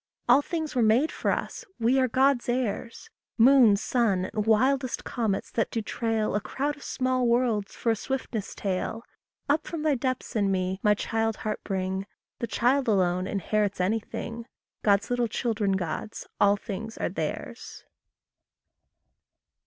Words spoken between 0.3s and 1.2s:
things were made